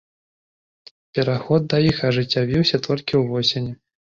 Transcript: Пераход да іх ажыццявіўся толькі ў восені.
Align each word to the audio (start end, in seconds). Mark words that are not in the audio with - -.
Пераход 1.19 1.61
да 1.75 1.81
іх 1.91 2.01
ажыццявіўся 2.09 2.77
толькі 2.89 3.13
ў 3.21 3.37
восені. 3.37 3.71